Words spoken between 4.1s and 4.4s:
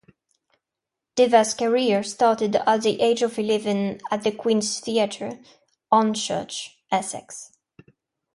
the